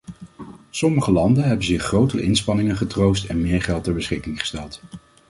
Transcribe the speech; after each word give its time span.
Sommige 0.71 1.11
landen 1.11 1.43
hebben 1.43 1.65
zich 1.65 1.83
grote 1.83 2.21
inspanningen 2.21 2.75
getroost 2.77 3.25
en 3.25 3.41
meer 3.41 3.61
geld 3.61 3.83
ter 3.83 3.93
beschikking 3.93 4.39
gesteld. 4.39 4.81